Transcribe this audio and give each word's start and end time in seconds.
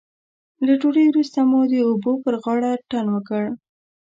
له 0.65 0.73
ډوډۍ 0.81 1.05
وروسته 1.09 1.39
مو 1.49 1.59
د 1.71 1.73
اوبو 1.87 2.11
پر 2.23 2.33
غاړه 2.43 2.69
اتڼ 2.75 3.05
وکړ. 3.11 3.43